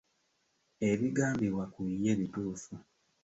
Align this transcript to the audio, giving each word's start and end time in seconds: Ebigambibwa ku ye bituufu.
Ebigambibwa 0.89 1.65
ku 1.73 1.81
ye 2.03 2.11
bituufu. 2.19 2.73